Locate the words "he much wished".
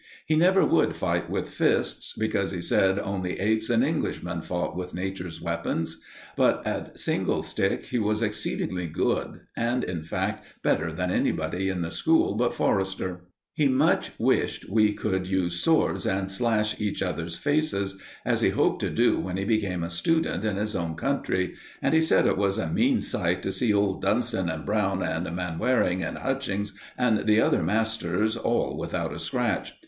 13.53-14.67